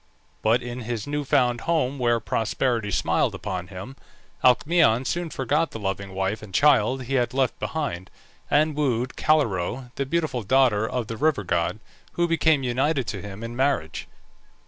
[0.41, 3.95] But in his new found home where prosperity smiled upon him,
[4.43, 8.09] Alcmaeon soon forgot the loving wife and child he had left behind,
[8.49, 11.77] and wooed Calirrhoe, the beautiful daughter of the river god,
[12.13, 14.07] who became united to him in marriage.